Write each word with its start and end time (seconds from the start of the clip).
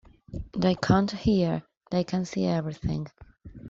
They 0.57 0.73
can't 0.73 1.11
hear, 1.11 1.61
they 1.91 2.03
can 2.03 2.25
see 2.25 2.47
everything. 2.47 3.05